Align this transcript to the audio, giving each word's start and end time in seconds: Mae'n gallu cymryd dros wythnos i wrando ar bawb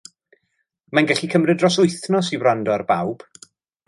Mae'n 0.95 1.09
gallu 1.11 1.29
cymryd 1.33 1.59
dros 1.63 1.77
wythnos 1.83 2.31
i 2.35 2.39
wrando 2.45 2.73
ar 2.77 2.85
bawb 2.93 3.27